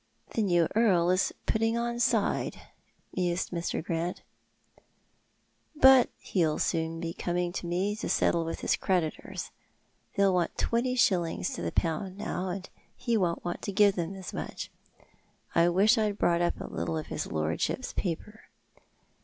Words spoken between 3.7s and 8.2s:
Grant;" but he'll soon be coming to me to